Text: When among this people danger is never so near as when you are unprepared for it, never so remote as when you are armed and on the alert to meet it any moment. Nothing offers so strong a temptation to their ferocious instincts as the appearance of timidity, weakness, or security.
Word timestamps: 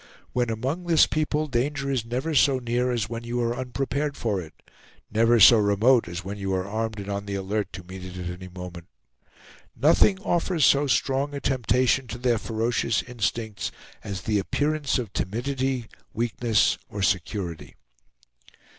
When 0.33 0.49
among 0.49 0.85
this 0.87 1.05
people 1.05 1.45
danger 1.45 1.87
is 1.91 2.03
never 2.03 2.33
so 2.33 2.57
near 2.57 2.89
as 2.89 3.07
when 3.07 3.23
you 3.23 3.39
are 3.39 3.55
unprepared 3.55 4.17
for 4.17 4.41
it, 4.41 4.55
never 5.11 5.39
so 5.39 5.59
remote 5.59 6.07
as 6.07 6.25
when 6.25 6.39
you 6.39 6.51
are 6.55 6.67
armed 6.67 6.99
and 6.99 7.07
on 7.07 7.27
the 7.27 7.35
alert 7.35 7.71
to 7.73 7.83
meet 7.83 8.03
it 8.03 8.17
any 8.17 8.47
moment. 8.47 8.87
Nothing 9.75 10.19
offers 10.21 10.65
so 10.65 10.87
strong 10.87 11.35
a 11.35 11.39
temptation 11.39 12.07
to 12.07 12.17
their 12.17 12.39
ferocious 12.39 13.03
instincts 13.03 13.71
as 14.03 14.23
the 14.23 14.39
appearance 14.39 14.97
of 14.97 15.13
timidity, 15.13 15.85
weakness, 16.15 16.79
or 16.89 17.03
security. 17.03 17.75